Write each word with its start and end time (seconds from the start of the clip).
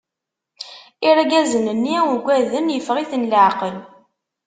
Irgazen-nni 1.09 1.97
ugaden, 2.13 2.73
iffeɣ- 2.77 2.97
iten 2.99 3.27
leɛqel. 3.31 3.75